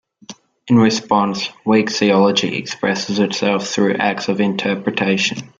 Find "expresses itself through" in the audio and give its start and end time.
2.57-3.97